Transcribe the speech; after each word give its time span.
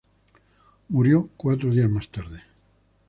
Murió 0.89 1.29
cuatro 1.37 1.69
días 1.71 1.87
más 1.87 2.09
tarde. 2.09 2.41